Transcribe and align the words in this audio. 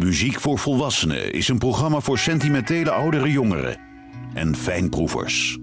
Muziek 0.00 0.40
voor 0.40 0.58
Volwassenen 0.58 1.32
is 1.32 1.48
een 1.48 1.58
programma 1.58 2.00
voor 2.00 2.18
sentimentele 2.18 2.90
oudere 2.90 3.30
jongeren 3.30 3.78
en 4.34 4.56
fijnproevers. 4.56 5.58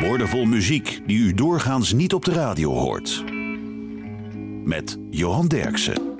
Woordenvol 0.00 0.44
muziek 0.44 1.02
die 1.06 1.18
u 1.18 1.34
doorgaans 1.34 1.92
niet 1.92 2.14
op 2.14 2.24
de 2.24 2.32
radio 2.32 2.72
hoort. 2.72 3.24
Met 4.64 4.98
Johan 5.10 5.48
Derksen. 5.48 6.18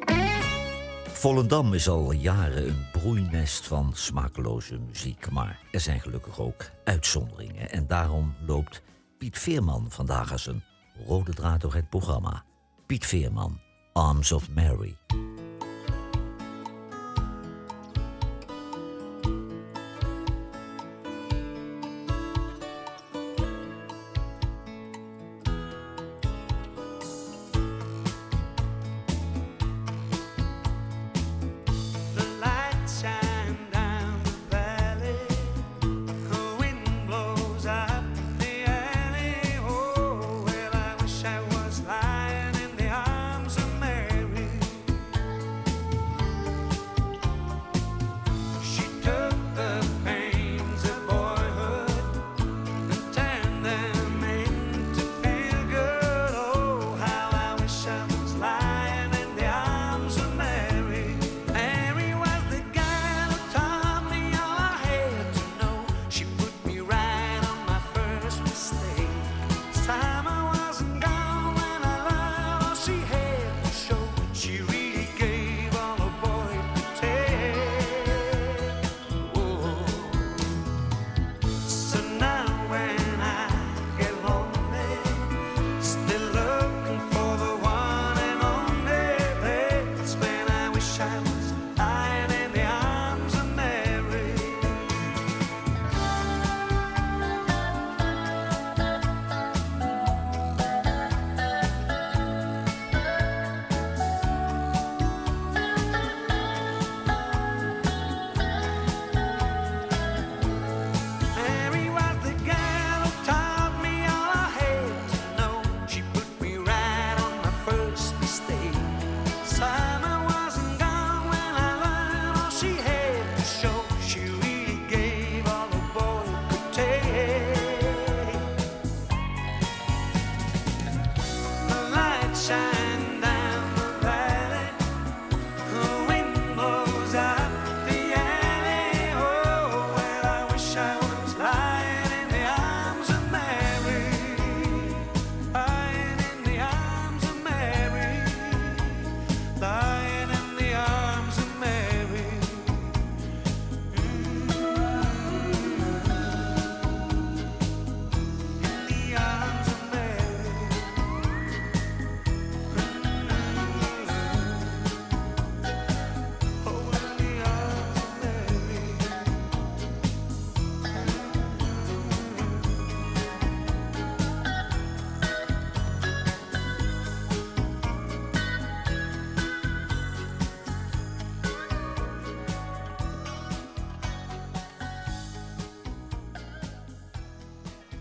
Volendam 1.08 1.74
is 1.74 1.88
al 1.88 2.12
jaren 2.12 2.68
een 2.68 2.86
broeinest 2.92 3.66
van 3.66 3.90
smakeloze 3.94 4.78
muziek. 4.86 5.30
Maar 5.30 5.60
er 5.70 5.80
zijn 5.80 6.00
gelukkig 6.00 6.40
ook 6.40 6.70
uitzonderingen. 6.84 7.70
En 7.70 7.86
daarom 7.86 8.34
loopt 8.46 8.82
Piet 9.18 9.38
Veerman 9.38 9.86
vandaag 9.88 10.32
als 10.32 10.46
een 10.46 10.62
rode 11.06 11.34
draad 11.34 11.60
door 11.60 11.74
het 11.74 11.88
programma. 11.88 12.44
Piet 12.86 13.06
Veerman, 13.06 13.60
Arms 13.92 14.32
of 14.32 14.50
Mary. 14.54 14.96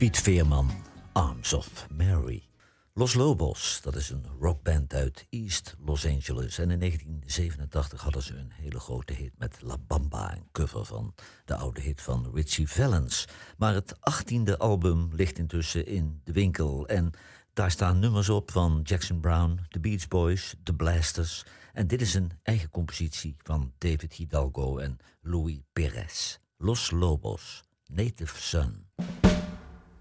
Piet 0.06 0.18
Veerman, 0.18 0.72
Arms 1.12 1.54
of 1.54 1.88
Mary. 1.90 2.50
Los 2.94 3.14
Lobos, 3.14 3.80
dat 3.82 3.96
is 3.96 4.10
een 4.10 4.26
rockband 4.40 4.94
uit 4.94 5.26
East 5.30 5.76
Los 5.86 6.06
Angeles. 6.06 6.58
En 6.58 6.72
in 6.72 6.80
1987 6.80 8.02
hadden 8.02 8.24
ze 8.24 8.38
een 8.38 8.52
hele 8.52 8.80
grote 8.80 9.14
hit 9.14 9.32
met 9.38 9.62
La 9.62 9.78
Bamba, 9.78 10.36
een 10.36 10.48
cover 10.52 10.86
van 10.86 11.14
de 11.46 11.56
oude 11.56 11.82
hit 11.82 12.02
van 12.02 12.32
Richie 12.34 12.70
Valens. 12.70 13.28
Maar 13.58 13.74
het 13.74 13.96
achttiende 14.00 14.58
album 14.58 15.10
ligt 15.14 15.38
intussen 15.38 15.86
in 15.86 16.22
de 16.24 16.32
winkel. 16.32 16.88
En 16.88 17.12
daar 17.54 17.72
staan 17.72 18.00
nummers 18.00 18.30
op 18.30 18.52
van 18.52 18.82
Jackson 18.84 19.20
Brown, 19.20 19.60
The 19.70 19.80
Beach 19.80 20.08
Boys, 20.08 20.56
The 20.64 20.74
Blasters. 20.74 21.46
En 21.74 21.88
dit 21.88 22.02
is 22.02 22.14
een 22.14 22.32
eigen 22.44 22.70
compositie 22.70 23.36
van 23.44 23.74
David 23.78 24.14
Hidalgo 24.14 24.78
en 24.78 24.98
Louis 25.22 25.60
Perez. 25.74 26.38
Los 26.58 26.92
Lobos, 26.92 27.64
Native 27.86 28.42
Son. 28.42 28.86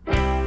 Thank 0.07 0.39
you. 0.39 0.44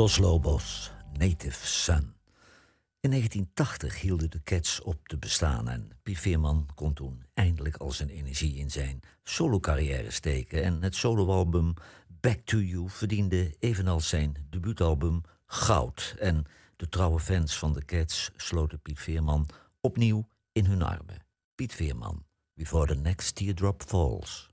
Los 0.00 0.18
Lobos, 0.18 0.90
Native 1.18 1.66
Son. 1.66 2.14
In 3.00 3.10
1980 3.10 4.00
hielden 4.00 4.30
de 4.30 4.42
Cats 4.42 4.80
op 4.82 5.08
te 5.08 5.18
bestaan 5.18 5.68
en 5.68 5.90
Piet 6.02 6.18
Veerman 6.18 6.68
kon 6.74 6.92
toen 6.92 7.24
eindelijk 7.34 7.76
al 7.76 7.90
zijn 7.90 8.08
energie 8.08 8.56
in 8.56 8.70
zijn 8.70 9.00
solocarrière 9.22 10.10
steken. 10.10 10.62
En 10.62 10.82
het 10.82 10.94
soloalbum 10.94 11.74
Back 12.20 12.40
to 12.44 12.58
You 12.58 12.88
verdiende 12.88 13.56
evenals 13.58 14.08
zijn 14.08 14.46
debuutalbum 14.50 15.22
goud. 15.46 16.14
En 16.18 16.44
de 16.76 16.88
trouwe 16.88 17.20
fans 17.20 17.58
van 17.58 17.72
de 17.72 17.84
Cats 17.84 18.30
sloten 18.36 18.80
Piet 18.80 19.00
Veerman 19.00 19.48
opnieuw 19.80 20.28
in 20.52 20.64
hun 20.64 20.82
armen. 20.82 21.26
Piet 21.54 21.74
Veerman, 21.74 22.24
Before 22.54 22.86
the 22.86 23.00
Next 23.00 23.34
Teardrop 23.34 23.82
Falls. 23.86 24.48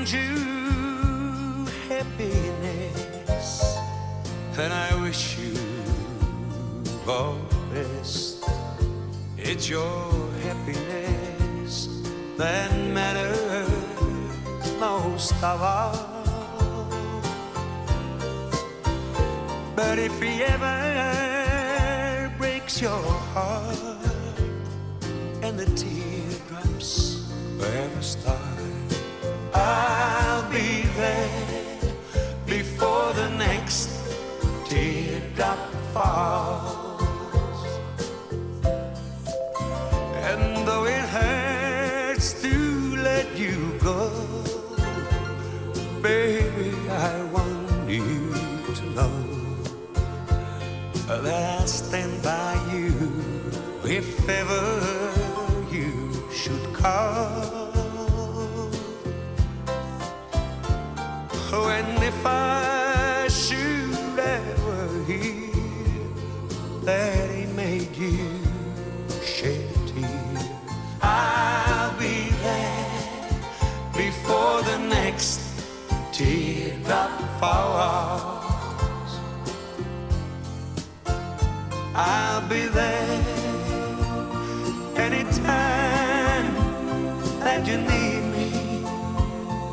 Brings 0.00 0.14
you 0.14 1.66
happiness, 1.88 3.76
and 4.56 4.72
I 4.72 4.94
wish 5.02 5.38
you 5.38 5.54
all 7.06 7.36
best. 7.70 8.42
It's 9.36 9.68
your 9.68 10.10
happiness 10.42 11.88
that 12.38 12.72
matters 12.94 13.68
most 14.80 15.34
of 15.42 15.60
all. 15.60 16.06
But 19.76 19.98
if 19.98 20.18
he 20.22 20.42
ever 20.44 22.32
breaks 22.38 22.80
your 22.80 23.02
heart 23.34 23.76
and 25.42 25.58
the 25.58 25.66
teardrops 25.76 27.26
ever 27.60 28.02
start 28.02 28.49
I'll 29.70 30.50
be 30.50 30.82
there 30.96 31.30
before 32.46 33.12
the 33.12 33.28
next 33.46 33.88
teardrop 34.68 35.58
falls. 35.94 37.60
And 40.28 40.66
though 40.66 40.86
it 40.86 41.06
hurts 41.16 42.42
to 42.42 42.54
let 43.08 43.26
you 43.38 43.56
go, 43.80 44.10
baby, 46.02 46.72
I 46.88 47.22
want 47.34 47.88
you 47.88 48.34
to 48.78 48.84
know 48.96 49.16
that 51.06 51.60
I'll 51.60 51.66
stand 51.66 52.22
by 52.22 52.54
you 52.74 52.90
if 53.84 54.28
ever 54.28 54.99
if 62.20 62.26
I 62.26 63.28
should 63.28 64.18
ever 64.18 65.04
hear 65.04 65.54
that 66.82 67.30
he 67.30 67.46
made 67.46 67.96
you 67.96 68.18
shed 69.24 69.64
a 69.74 69.88
tear, 69.88 70.50
I'll 71.00 71.98
be 71.98 72.28
there 72.42 73.30
before 73.96 74.60
the 74.70 74.78
next 74.96 75.40
teardrop 76.12 77.10
falls. 77.40 79.12
I'll 81.94 82.46
be 82.48 82.66
there 82.66 83.24
anytime 84.96 86.54
that 87.40 87.66
you 87.66 87.78
need 87.78 88.22
me 88.36 88.84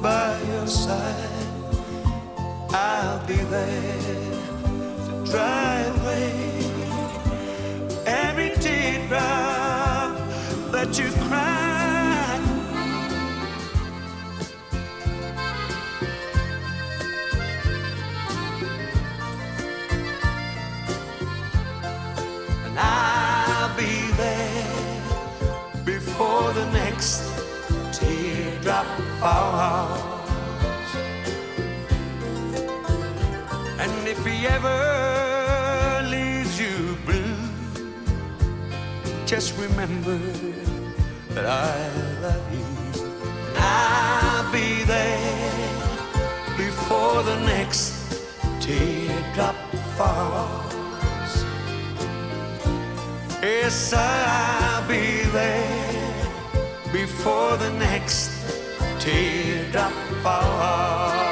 by 0.02 0.42
your 0.48 0.68
side. 0.68 1.27
I'll 2.74 3.26
be 3.26 3.36
there 3.36 3.98
to 5.06 5.32
dry 5.32 5.82
away 5.82 6.34
every 8.06 8.50
teardrop 8.58 10.18
that 10.72 10.98
you 11.00 11.10
cry. 11.28 12.40
And 22.66 22.78
I'll 22.78 23.76
be 23.78 24.12
there 24.18 25.86
before 25.86 26.54
the 26.54 26.70
next 26.72 27.24
teardrop 27.94 28.86
falls. 29.20 29.57
Just 39.38 39.56
remember 39.60 40.18
that 41.36 41.46
I 41.46 41.78
love 42.24 42.46
you. 42.52 43.04
And 43.50 43.58
I'll 43.60 44.52
be 44.52 44.84
there 44.84 46.58
before 46.58 47.22
the 47.22 47.40
next 47.46 47.84
teardrop 48.60 49.56
falls. 49.96 51.34
Yes, 53.44 53.94
I'll 53.96 54.88
be 54.88 55.22
there 55.30 56.26
before 56.92 57.58
the 57.58 57.72
next 57.74 58.32
teardrop 59.00 59.94
falls. 60.24 61.27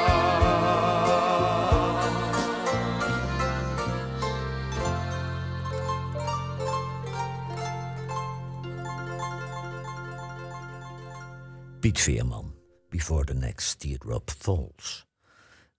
Veerman, 12.06 12.54
Before 12.88 13.24
the 13.24 13.34
Next 13.34 13.80
Teardrop 13.80 14.30
Falls. 14.38 15.06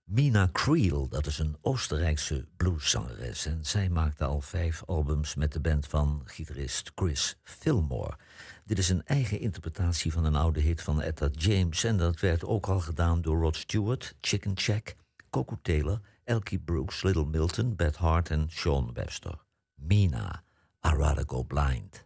Mina 0.04 0.50
Creel, 0.52 1.08
dat 1.08 1.26
is 1.26 1.40
een 1.40 1.58
Oostenrijkse 1.62 2.48
blueszangeres. 2.58 3.46
En 3.46 3.60
zij 3.66 3.90
maakte 3.90 4.26
al 4.26 4.42
vijf 4.42 4.84
albums 4.86 5.36
met 5.36 5.54
de 5.54 5.60
band 5.60 5.88
van 5.88 6.22
gitarist 6.26 6.92
Chris 6.96 7.38
Fillmore. 7.44 8.18
Dit 8.66 8.78
is 8.78 8.90
een 8.90 9.06
eigen 9.06 9.40
interpretatie 9.40 10.12
van 10.12 10.26
een 10.26 10.36
oude 10.36 10.60
hit 10.60 10.82
van 10.82 11.02
Etta 11.02 11.30
James. 11.32 11.84
En 11.84 11.98
dat 11.98 12.20
werd 12.20 12.46
ook 12.46 12.68
al 12.68 12.80
gedaan 12.80 13.22
door 13.22 13.40
Rod 13.40 13.56
Stewart, 13.56 14.16
Chicken 14.22 14.52
Check, 14.56 14.96
Coco 15.30 15.60
Taylor, 15.62 16.02
Elkie 16.24 16.60
Brooks, 16.60 17.04
Little 17.04 17.26
Milton, 17.26 17.76
Beth 17.76 17.96
Hart 17.96 18.30
en 18.30 18.48
Sean 18.50 18.94
Webster. 18.94 19.36
Mina, 19.76 20.44
I 20.86 20.90
Rather 20.90 21.24
Go 21.28 21.44
Blind. 21.44 22.06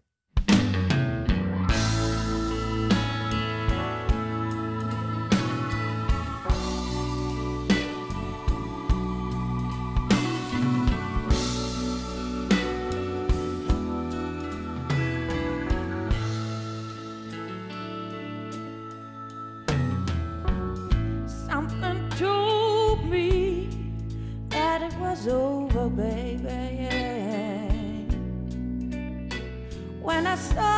stars. 30.42 30.71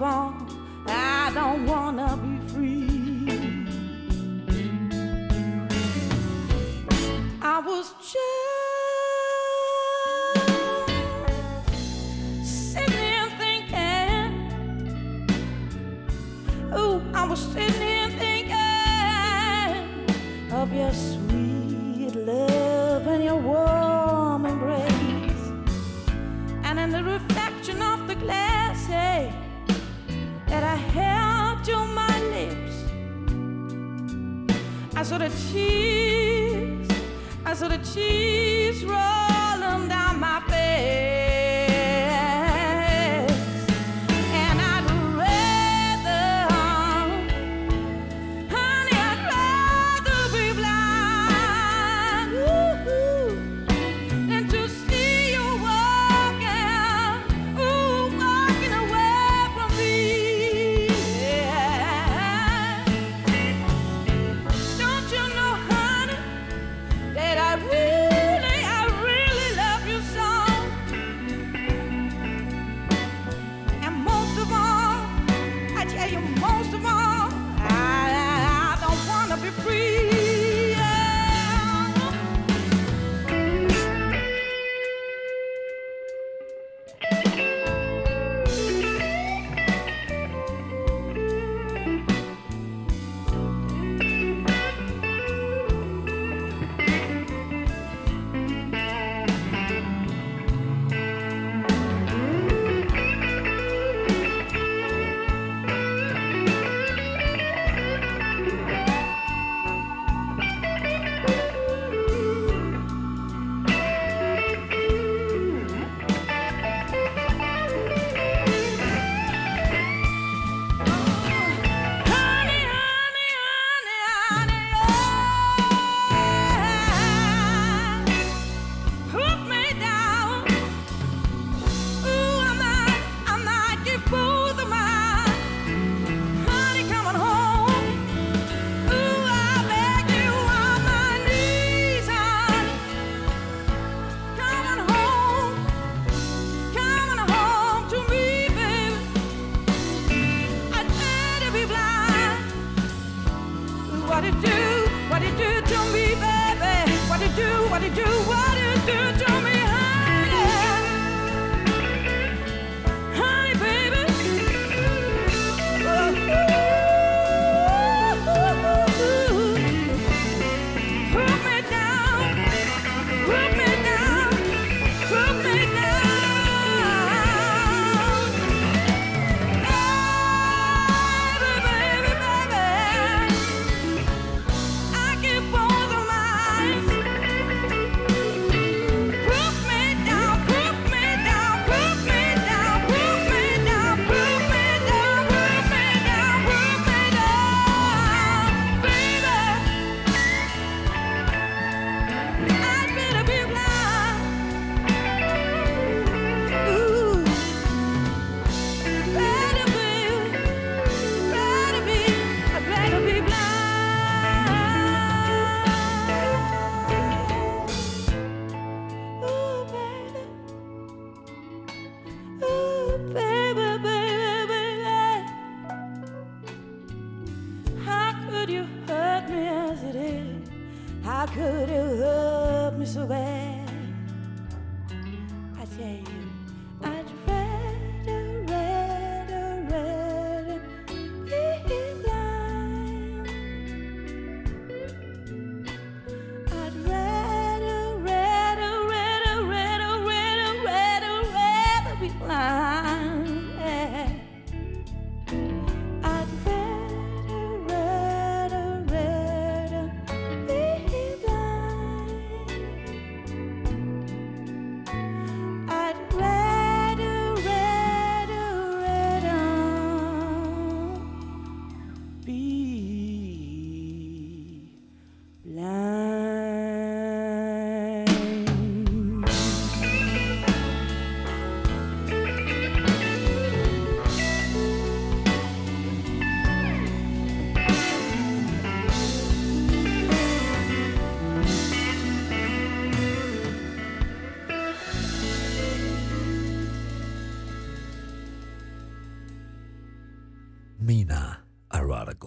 avant 0.00 0.29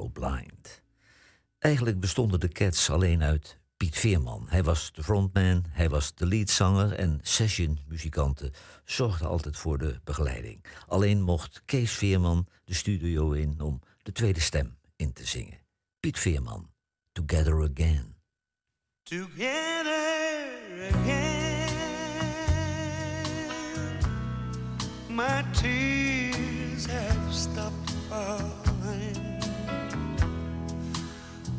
Blind. 0.09 0.81
Eigenlijk 1.59 1.99
bestonden 1.99 2.39
de 2.39 2.47
Cats 2.47 2.89
alleen 2.89 3.23
uit 3.23 3.59
Piet 3.77 3.97
Veerman. 3.97 4.45
Hij 4.49 4.63
was 4.63 4.91
de 4.93 5.03
frontman, 5.03 5.65
hij 5.69 5.89
was 5.89 6.15
de 6.15 6.25
leadzanger 6.25 6.93
en 6.93 7.19
sessionmuzikanten 7.21 8.51
zorgden 8.85 9.27
altijd 9.27 9.57
voor 9.57 9.77
de 9.77 9.99
begeleiding. 10.03 10.65
Alleen 10.87 11.21
mocht 11.21 11.61
Kees 11.65 11.91
Veerman 11.91 12.47
de 12.63 12.73
studio 12.73 13.31
in 13.31 13.61
om 13.61 13.81
de 14.01 14.11
tweede 14.11 14.39
stem 14.39 14.77
in 14.95 15.13
te 15.13 15.25
zingen. 15.25 15.59
Piet 15.99 16.19
Veerman, 16.19 16.69
Together 17.11 17.69
Again. 17.71 18.15
Together 19.03 20.03
again, 20.91 21.69
my 25.09 25.43
tears 25.51 26.85
have 26.85 27.33
stopped 27.33 27.93
falling. 28.09 28.62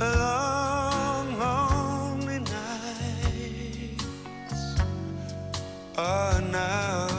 Long, 0.00 1.38
lonely 1.38 2.40
nights 2.40 4.02
are 5.96 6.40
now 6.40 7.13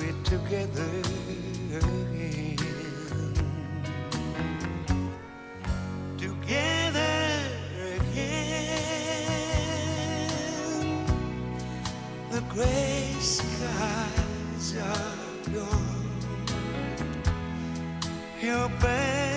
we're 0.00 0.22
together 0.24 0.88
again. 1.76 2.56
Together 6.16 7.16
again. 7.96 8.30
The 12.30 12.40
gray 12.48 13.14
skies 13.20 14.76
are 14.78 15.52
gone. 15.52 16.20
You're 18.40 18.70
back 18.80 19.29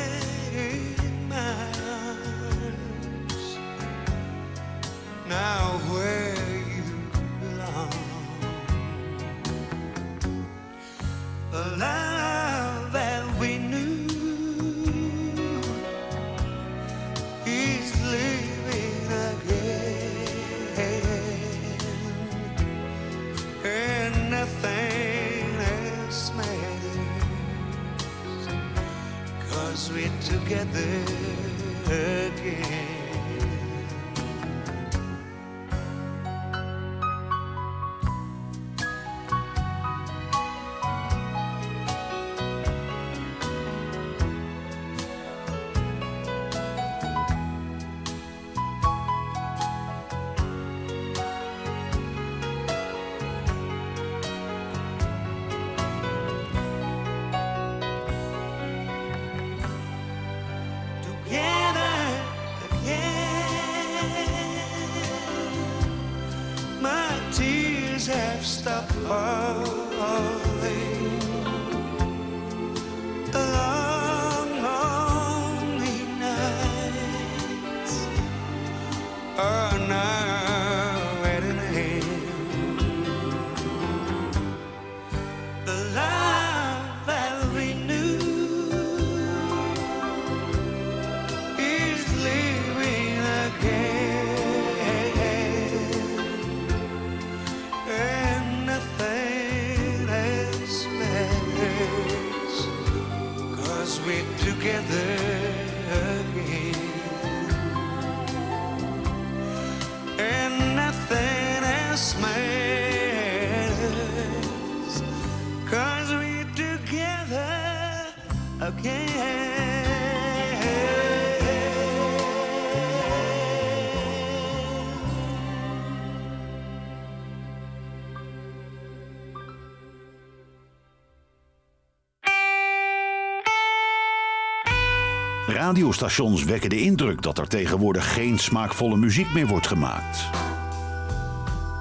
Radiostations 135.54 136.44
wekken 136.44 136.70
de 136.70 136.82
indruk 136.82 137.22
dat 137.22 137.38
er 137.38 137.48
tegenwoordig 137.48 138.14
geen 138.14 138.40
smaakvolle 138.40 138.98
muziek 138.98 139.34
meer 139.34 139.48
wordt 139.48 139.68
gemaakt. 139.68 140.30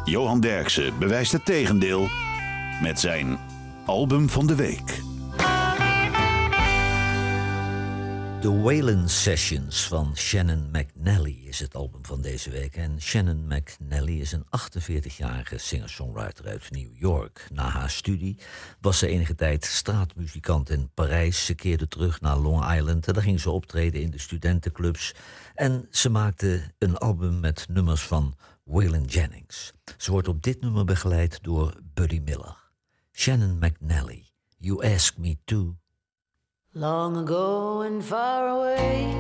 Johan 0.05 0.41
Derksen 0.41 0.99
bewijst 0.99 1.33
het 1.33 1.45
tegendeel 1.45 2.09
met 2.83 3.01
zijn 3.01 3.39
album 3.87 4.29
van 4.29 4.47
de 4.47 4.55
week. 4.55 5.01
The 8.41 8.61
Whalen 8.63 9.09
Sessions 9.09 9.87
van 9.89 10.11
Shannon 10.15 10.69
McNally 11.03 11.43
is 11.45 11.61
het 11.61 11.75
album 11.75 12.05
van 12.05 12.21
deze 12.21 12.51
week. 12.51 12.77
En 12.77 13.01
Shannon 13.01 13.47
McNally 13.47 14.21
is 14.21 14.33
een 14.33 14.45
48-jarige 14.45 15.59
singer-songwriter 15.59 16.47
uit 16.47 16.71
New 16.71 16.89
York. 16.93 17.47
Na 17.53 17.69
haar 17.69 17.91
studie 17.91 18.39
was 18.81 18.99
ze 18.99 19.07
enige 19.07 19.35
tijd 19.35 19.65
straatmuzikant 19.65 20.71
in 20.71 20.91
Parijs. 20.95 21.45
Ze 21.45 21.55
keerde 21.55 21.89
terug 21.89 22.21
naar 22.21 22.37
Long 22.37 22.75
Island 22.75 23.07
en 23.07 23.13
daar 23.13 23.23
ging 23.23 23.41
ze 23.41 23.51
optreden 23.51 24.01
in 24.01 24.11
de 24.11 24.19
studentenclubs. 24.19 25.15
En 25.55 25.89
ze 25.91 26.09
maakte 26.09 26.63
een 26.79 26.97
album 26.97 27.41
met 27.41 27.67
nummers 27.69 28.03
van 28.03 28.35
Waylon 28.65 29.05
Jennings. 29.05 29.73
Ze 29.97 30.11
wordt 30.11 30.29
op 30.29 30.43
dit 30.43 30.61
nummer 30.61 30.85
begeleid 30.85 31.39
door 31.43 31.75
Buddy 31.95 32.21
Miller. 32.25 32.57
Shannon 33.13 33.59
McNally, 33.59 34.27
You 34.59 34.95
Ask 34.95 35.17
Me 35.17 35.37
To. 35.45 35.77
Long 36.71 37.17
ago 37.17 37.83
and 37.83 38.05
far 38.05 38.49
away, 38.49 39.15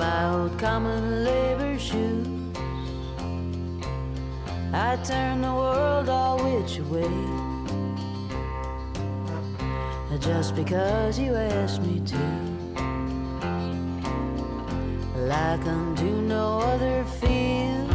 my 0.00 0.30
old 0.30 0.58
common 0.58 1.24
labor 1.24 1.78
shoes, 1.78 2.26
I 4.72 4.96
turn 5.04 5.42
the 5.42 5.52
world 5.52 6.08
all 6.08 6.38
which 6.38 6.78
way. 6.92 7.16
Just 10.18 10.56
because 10.56 11.18
you 11.18 11.34
asked 11.34 11.82
me 11.82 12.00
to, 12.12 12.22
like 15.32 15.66
unto 15.66 16.10
no 16.34 16.60
other 16.60 17.04
field. 17.20 17.90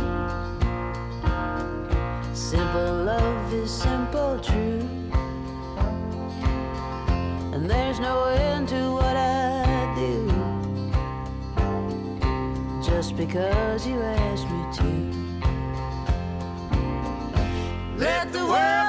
Simple 2.36 2.94
love 3.12 3.54
is 3.54 3.72
simple 3.72 4.39
truth. 4.39 4.86
and 7.54 7.70
there's 7.70 8.00
no 8.00 8.26
end 8.26 8.70
to 8.70 8.94
because 13.17 13.88
you 13.88 13.99
asked 14.01 14.49
me 14.49 14.62
to. 14.78 14.84
Let 17.97 18.34
the 18.34 18.45
world 18.45 18.85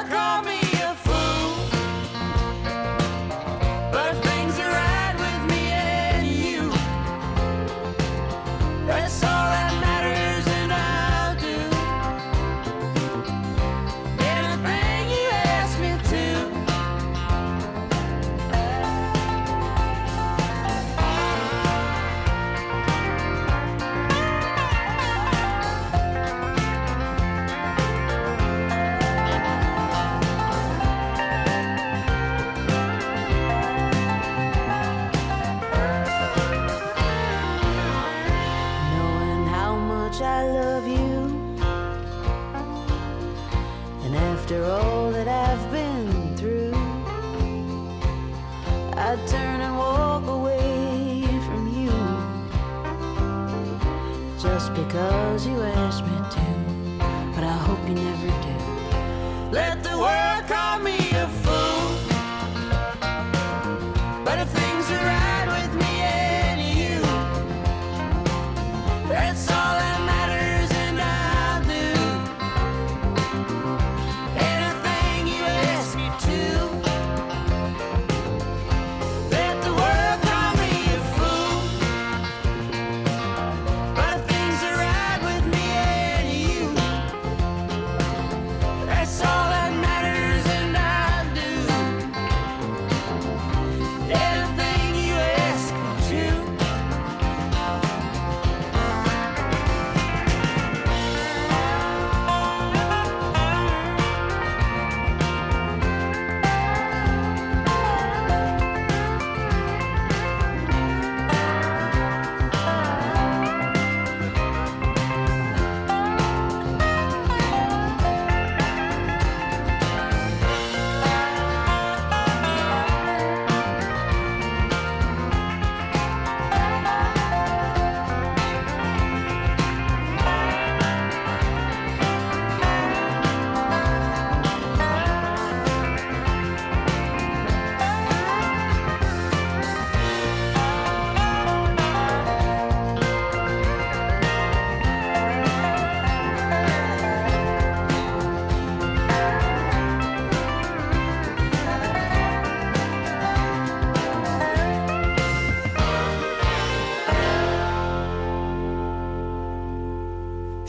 Let 59.56 59.82
the 59.82 59.96
world 59.96 60.46
call 60.48 60.65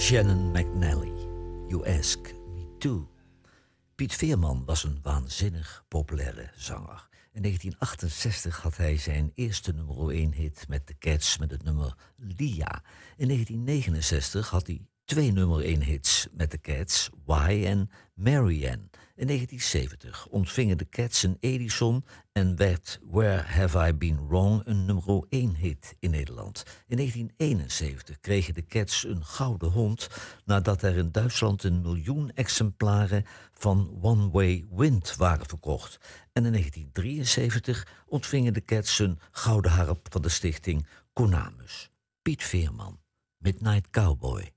Shannon 0.08 0.52
McNally, 0.52 1.12
You 1.68 1.86
Ask 1.86 2.34
Me 2.54 2.78
To. 2.78 3.10
Piet 3.96 4.14
Veerman 4.14 4.66
was 4.66 4.84
een 4.84 5.00
waanzinnig 5.02 5.84
populaire 5.88 6.52
zanger. 6.56 7.08
In 7.32 7.42
1968 7.42 8.62
had 8.62 8.78
hij 8.78 8.98
zijn 8.98 9.32
eerste 9.36 9.74
nummer 9.74 10.10
1 10.10 10.34
hit 10.34 10.66
met 10.68 10.88
de 10.88 10.98
Cats 11.00 11.38
met 11.38 11.52
het 11.52 11.64
nummer 11.64 11.96
Lia. 12.16 12.84
In 13.18 13.28
1969 13.28 14.50
had 14.50 14.68
hij 14.68 14.82
twee 15.06 15.32
nummer 15.32 15.64
1 15.64 15.82
hits 15.82 16.28
met 16.32 16.52
de 16.52 16.62
Cats, 16.62 17.10
Why 17.26 17.64
en 17.66 17.90
Marianne. 18.14 18.90
In 19.18 19.28
1970 19.28 20.28
ontvingen 20.28 20.78
de 20.78 20.90
Cats 20.90 21.24
een 21.24 21.38
Edison 21.40 22.06
en 22.32 22.56
werd 22.56 23.00
Where 23.10 23.42
Have 23.42 23.88
I 23.88 23.94
Been 23.94 24.28
Wrong 24.28 24.62
een 24.66 24.86
nummer 24.86 25.24
1 25.30 25.56
hit 25.56 25.96
in 26.00 26.10
Nederland. 26.10 26.64
In 26.88 26.98
1971 26.98 28.20
kregen 28.20 28.54
de 28.54 28.66
Cats 28.66 29.04
een 29.04 29.26
gouden 29.26 29.70
hond 29.70 30.08
nadat 30.46 30.82
er 30.82 30.98
in 30.98 31.12
Duitsland 31.12 31.64
een 31.64 31.82
miljoen 31.82 32.32
exemplaren 32.34 33.26
van 33.52 33.98
One 34.02 34.30
Way 34.30 34.66
Wind 34.72 35.16
waren 35.16 35.46
verkocht. 35.46 35.98
En 36.34 36.46
in 36.46 36.52
1973 36.52 37.88
ontvingen 38.06 38.54
de 38.54 38.66
Cats 38.66 39.00
een 39.00 39.20
gouden 39.32 39.72
harp 39.72 40.08
van 40.10 40.22
de 40.22 40.30
stichting 40.30 40.88
Konamus. 41.14 41.90
Piet 42.22 42.44
Veerman, 42.44 43.00
Midnight 43.38 43.90
Cowboy. 43.90 44.57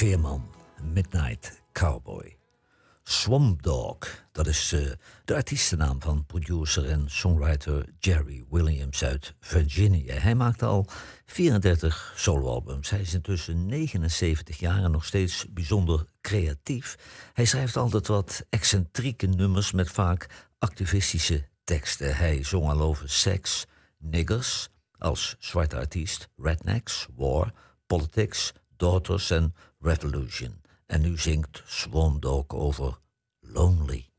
Veerman, 0.00 0.50
Midnight 0.82 1.62
Cowboy. 1.72 2.36
Swamp 3.02 3.62
Dog, 3.62 3.98
dat 4.32 4.46
is 4.46 4.72
uh, 4.72 4.90
de 5.24 5.34
artiestennaam 5.34 6.02
van 6.02 6.26
producer 6.26 6.88
en 6.88 7.04
songwriter 7.10 7.88
Jerry 7.98 8.44
Williams 8.50 9.04
uit 9.04 9.34
Virginia. 9.40 10.14
Hij 10.14 10.34
maakt 10.34 10.62
al 10.62 10.86
34 11.26 12.12
soloalbums. 12.16 12.90
Hij 12.90 13.00
is 13.00 13.14
intussen 13.14 13.66
79 13.66 14.58
jaar 14.58 14.84
en 14.84 14.90
nog 14.90 15.04
steeds 15.04 15.46
bijzonder 15.50 16.06
creatief. 16.20 16.96
Hij 17.32 17.44
schrijft 17.44 17.76
altijd 17.76 18.06
wat 18.06 18.46
excentrieke 18.50 19.26
nummers 19.26 19.72
met 19.72 19.90
vaak 19.90 20.48
activistische 20.58 21.48
teksten. 21.64 22.16
Hij 22.16 22.44
zong 22.44 22.68
al 22.68 22.80
over 22.80 23.10
seks, 23.10 23.66
niggers, 23.98 24.68
als 24.98 25.36
zwarte 25.38 25.76
artiest, 25.76 26.28
rednecks, 26.36 27.06
war, 27.16 27.52
politics, 27.86 28.52
daughters 28.76 29.30
en 29.30 29.54
revolution. 29.80 30.62
En 30.86 31.00
nu 31.00 31.18
zingt 31.18 31.62
Swan 31.66 32.20
Dog 32.20 32.54
over 32.54 32.98
Lonely. 33.40 34.09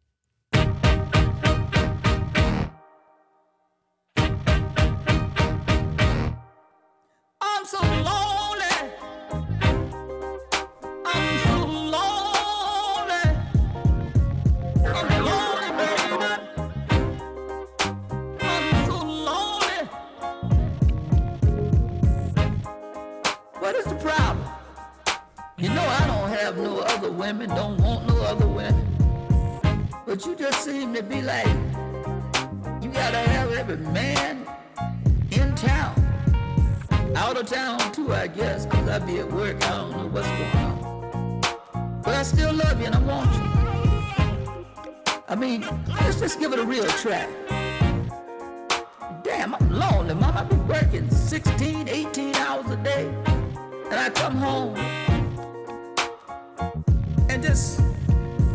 Other 27.04 27.12
women, 27.12 27.50
don't 27.50 27.82
want 27.82 28.08
no 28.08 28.16
other 28.22 28.46
women. 28.46 28.88
But 30.06 30.24
you 30.24 30.36
just 30.36 30.64
seem 30.64 30.94
to 30.94 31.02
be 31.02 31.24
like, 31.24 31.48
you 32.80 32.92
gotta 32.92 33.18
have 33.18 33.52
every 33.54 33.78
man 33.78 34.46
in 35.32 35.56
town. 35.56 35.96
Out 37.16 37.38
of 37.38 37.48
town 37.48 37.80
too, 37.92 38.14
I 38.14 38.28
guess, 38.28 38.68
cause 38.68 38.88
I 38.88 39.00
be 39.00 39.18
at 39.18 39.32
work, 39.32 39.66
I 39.66 39.78
don't 39.78 39.92
know 39.98 40.08
what's 40.10 40.28
going 40.28 40.58
on. 40.58 42.02
But 42.04 42.14
I 42.14 42.22
still 42.22 42.54
love 42.54 42.80
you 42.80 42.86
and 42.86 42.94
I 42.94 43.00
want 43.00 43.34
you. 43.34 43.42
I 45.28 45.36
mean, 45.36 45.66
let's 45.88 46.20
just 46.20 46.40
give 46.40 46.54
it 46.54 46.60
a 46.60 46.64
real 46.64 46.86
try. 46.86 47.28
Damn, 49.24 49.56
I'm 49.56 49.72
lonely, 49.72 50.14
mom. 50.14 50.38
I 50.38 50.44
be 50.44 50.56
working 50.56 51.10
16, 51.10 51.90
18 51.90 52.36
hours 52.36 52.70
a 52.70 52.78
day. 52.78 53.12
And 53.90 54.00
I 54.00 54.12
come 54.12 54.36
home 54.36 54.78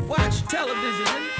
watch 0.08 0.40
television. 0.48 1.35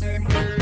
answer. 0.00 0.61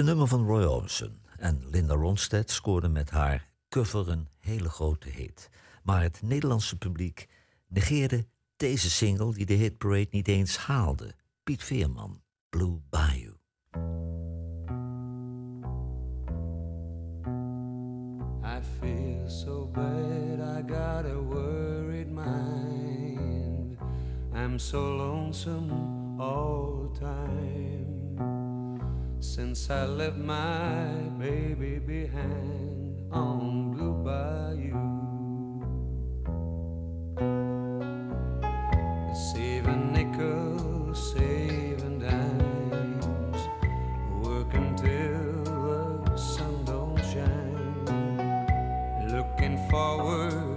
Een 0.00 0.06
nummer 0.06 0.26
van 0.26 0.46
Roy 0.46 0.64
Orbison 0.64 1.20
en 1.36 1.62
Linda 1.70 1.94
Ronstadt 1.94 2.50
scoorde 2.50 2.88
met 2.88 3.10
haar 3.10 3.46
cover 3.68 4.08
een 4.08 4.28
hele 4.38 4.68
grote 4.68 5.08
hit. 5.08 5.48
Maar 5.82 6.02
het 6.02 6.22
Nederlandse 6.22 6.78
publiek 6.78 7.28
negeerde 7.68 8.26
deze 8.56 8.90
single 8.90 9.34
die 9.34 9.46
de 9.46 9.54
hitparade 9.54 10.06
niet 10.10 10.28
eens 10.28 10.56
haalde. 10.56 11.14
Piet 11.42 11.64
Veerman, 11.64 12.22
Blue 12.48 12.80
Bayou. 12.90 13.36
I 18.44 18.62
feel 18.80 19.28
so 19.28 19.66
bad, 19.72 20.38
I 20.38 20.72
got 20.72 21.04
a 21.04 21.22
worried 21.22 22.10
mind. 22.10 23.78
I'm 24.34 24.58
so 24.58 24.96
lonesome 24.96 26.20
all 26.20 26.90
time. 26.98 27.79
Since 29.22 29.68
I 29.68 29.84
left 29.84 30.16
my 30.16 30.88
baby 31.18 31.78
behind 31.78 33.12
on 33.12 33.70
Blue 33.70 33.92
Bayou. 34.02 34.72
Saving 39.14 39.92
nickels, 39.92 41.12
saving 41.12 41.98
dimes, 41.98 43.42
working 44.24 44.74
till 44.76 45.44
the 46.02 46.16
sun 46.16 46.64
don't 46.64 46.98
shine. 47.12 47.84
Looking 49.06 49.58
forward 49.68 50.49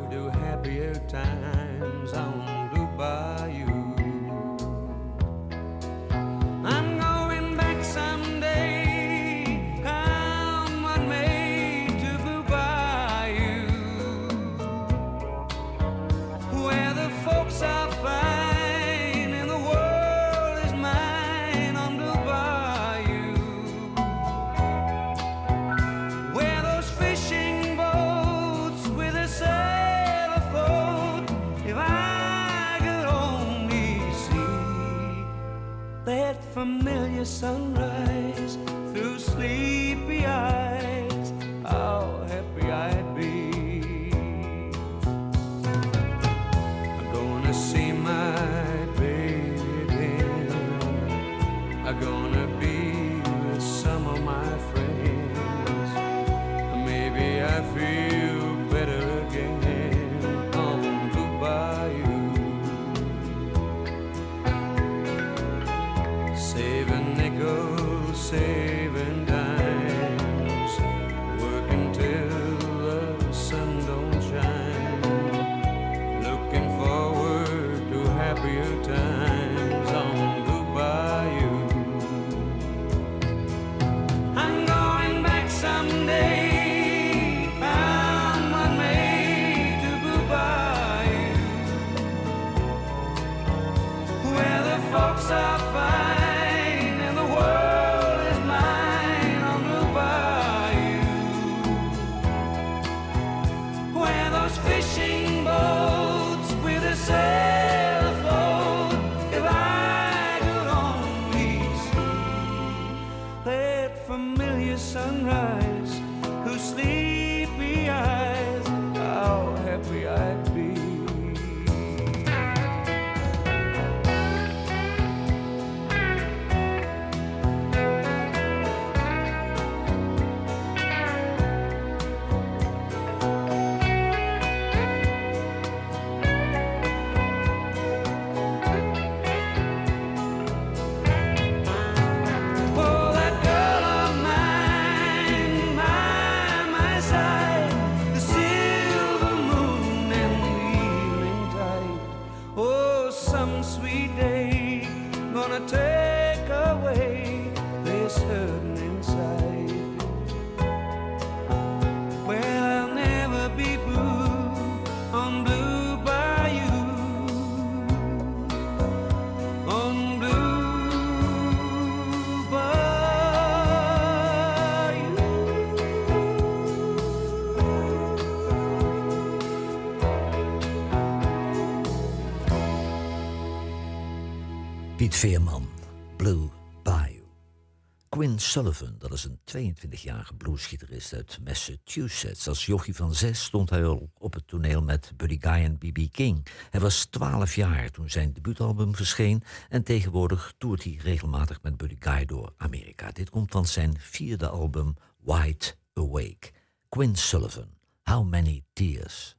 Sullivan, 188.54 188.96
dat 188.98 189.14
is 189.14 189.24
een 189.24 189.40
22-jarige 189.76 190.34
bluesgitarist 190.34 191.14
uit 191.14 191.40
Massachusetts. 191.44 192.48
Als 192.48 192.66
jochie 192.66 192.96
van 192.96 193.14
zes 193.16 193.44
stond 193.44 193.70
hij 193.70 193.86
al 193.86 194.10
op 194.18 194.34
het 194.34 194.48
toneel 194.48 194.82
met 194.82 195.12
Buddy 195.16 195.38
Guy 195.40 195.64
en 195.64 195.78
B.B. 195.78 196.12
King. 196.12 196.46
Hij 196.70 196.80
was 196.80 197.06
12 197.06 197.56
jaar 197.56 197.90
toen 197.90 198.10
zijn 198.10 198.34
debuutalbum 198.34 198.96
verscheen 198.96 199.44
en 199.70 199.84
tegenwoordig 199.84 200.54
toert 200.58 200.84
hij 200.84 201.00
regelmatig 201.02 201.62
met 201.62 201.78
Buddy 201.78 201.96
Guy 202.00 202.26
door 202.26 202.54
Amerika. 202.58 203.12
Dit 203.12 203.30
komt 203.30 203.52
van 203.52 203.66
zijn 203.66 203.96
vierde 204.00 204.50
album 204.50 204.96
Wide 205.20 205.66
Awake. 205.94 206.52
Quinn 206.90 207.16
Sullivan, 207.16 207.70
How 208.04 208.30
Many 208.30 208.64
Tears? 208.74 209.36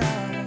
child 0.00 0.37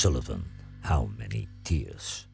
Sullivan, 0.00 0.44
How 0.80 1.08
Many 1.16 1.48
Tears. 1.62 2.28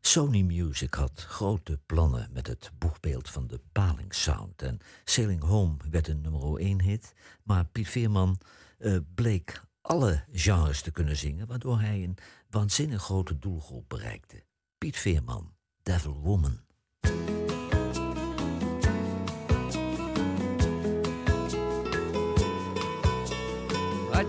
Sony 0.00 0.42
Music 0.42 0.94
had 0.94 1.24
grote 1.28 1.78
plannen 1.86 2.28
met 2.32 2.46
het 2.46 2.70
boegbeeld 2.78 3.30
van 3.30 3.46
de 3.46 3.60
Paling 3.72 4.14
Sound. 4.14 4.62
En 4.62 4.78
Sailing 5.04 5.42
Home 5.42 5.76
werd 5.90 6.08
een 6.08 6.20
nummer 6.20 6.56
1 6.56 6.80
hit. 6.80 7.14
Maar 7.42 7.64
Piet 7.64 7.88
Veerman 7.88 8.38
eh, 8.78 8.96
bleek 9.14 9.62
alle 9.80 10.24
genres 10.32 10.82
te 10.82 10.90
kunnen 10.90 11.16
zingen, 11.16 11.46
waardoor 11.46 11.80
hij 11.80 12.02
een 12.02 12.16
waanzinnig 12.50 13.02
grote 13.02 13.38
doelgroep 13.38 13.88
bereikte. 13.88 14.44
Piet 14.78 14.96
Veerman, 14.96 15.54
Devil 15.82 16.20
Woman. 16.20 16.60
I 24.14 24.24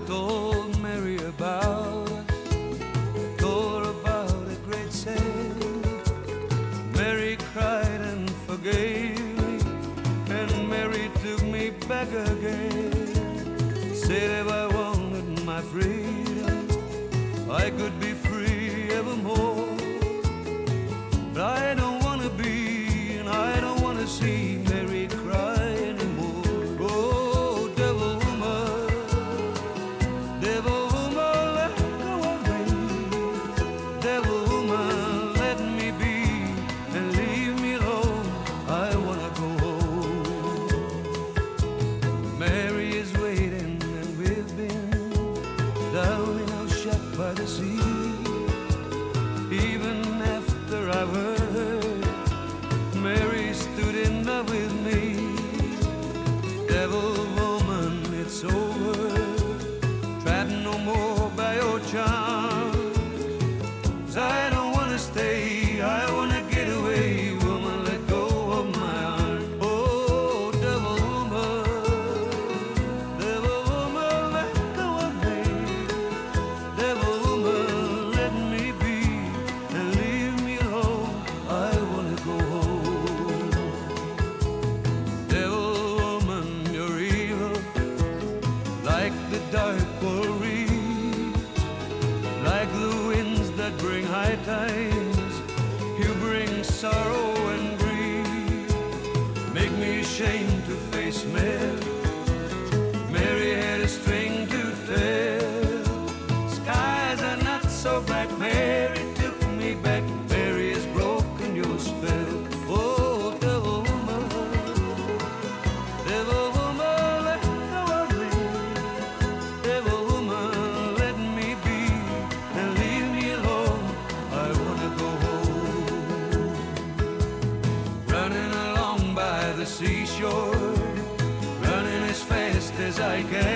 I 133.15 133.21
a 133.21 133.54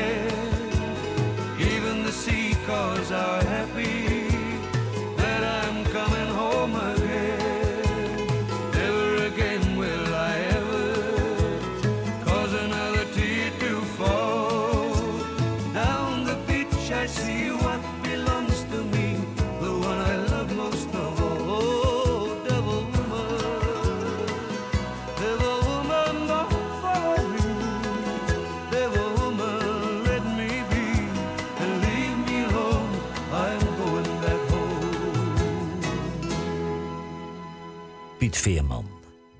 Veerman, 38.40 38.90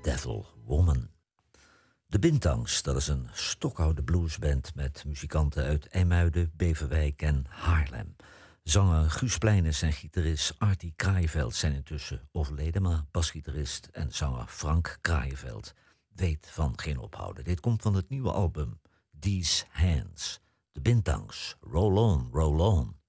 Devil 0.02 0.46
Woman. 0.64 1.08
De 2.06 2.18
Bintangs, 2.18 2.82
dat 2.82 2.96
is 2.96 3.08
een 3.08 3.28
stokoude 3.32 4.02
bluesband 4.02 4.74
met 4.74 5.04
muzikanten 5.04 5.64
uit 5.64 5.86
IJmuiden, 5.86 6.52
Beverwijk 6.56 7.22
en 7.22 7.44
Haarlem. 7.48 8.16
Zanger 8.62 9.10
Guus 9.10 9.38
Pleines 9.38 9.82
en 9.82 9.92
gitarist 9.92 10.54
Artie 10.58 10.92
Kraaienveld 10.96 11.54
zijn 11.54 11.74
intussen 11.74 12.28
overleden, 12.32 12.82
maar 12.82 13.04
basgitarist 13.10 13.88
en 13.92 14.12
zanger 14.12 14.46
Frank 14.46 14.98
Kraaienveld 15.00 15.74
weet 16.14 16.48
van 16.50 16.72
geen 16.78 16.98
ophouden. 16.98 17.44
Dit 17.44 17.60
komt 17.60 17.82
van 17.82 17.94
het 17.94 18.08
nieuwe 18.08 18.32
album 18.32 18.80
These 19.18 19.64
Hands. 19.70 20.40
De 20.72 20.80
Bintangs, 20.80 21.56
Roll 21.60 21.96
On, 21.96 22.28
Roll 22.32 22.60
On. 22.60 22.99